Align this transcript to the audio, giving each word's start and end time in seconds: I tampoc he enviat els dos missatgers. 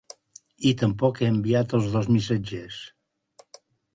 I 0.69 0.71
tampoc 0.81 1.19
he 1.19 1.27
enviat 1.33 1.75
els 1.79 1.91
dos 1.97 2.09
missatgers. 2.15 2.79